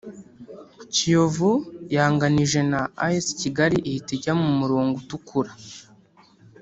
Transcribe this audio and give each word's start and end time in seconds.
Kiyovu 0.93 1.51
yanganije 1.95 2.61
na 2.71 2.81
As 3.05 3.25
Kigali 3.39 3.77
ihita 3.89 4.11
ijya 4.17 4.33
mu 4.41 4.49
murongo 4.59 4.93
utukura 5.01 5.51